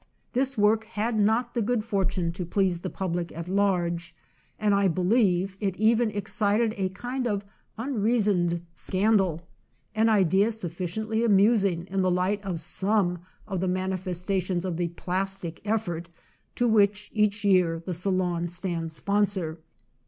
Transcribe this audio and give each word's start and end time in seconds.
This 0.33 0.55
JOHN 0.55 0.55
S. 0.55 0.55
SARGENT. 0.55 0.83
691 0.85 1.09
work 1.11 1.13
had 1.13 1.19
not 1.23 1.53
the 1.53 1.61
good 1.61 1.83
fortune 1.87 2.31
to 2.31 2.43
please 2.43 2.79
the 2.79 2.89
public 2.89 3.31
at 3.33 3.47
large, 3.47 4.15
and 4.57 4.73
I 4.73 4.87
believe 4.87 5.57
it 5.59 5.77
even 5.77 6.09
excited 6.09 6.73
a 6.75 6.89
kind 6.89 7.27
of 7.27 7.45
unreasoned 7.77 8.65
scandal 8.73 9.41
â 9.41 9.41
an 10.01 10.09
idea 10.09 10.51
sufficiently 10.51 11.23
amusing 11.23 11.85
in 11.85 12.01
the 12.01 12.09
light 12.09 12.43
of 12.43 12.59
some 12.59 13.19
of 13.47 13.59
the 13.59 13.67
manifestations 13.67 14.65
of 14.65 14.77
the 14.77 14.87
plastic 14.87 15.61
effort 15.65 16.09
to 16.55 16.67
which, 16.67 17.11
each 17.13 17.45
year, 17.45 17.79
the 17.85 17.93
Salon 17.93 18.47
stands 18.47 18.93
sponsor. 18.95 19.59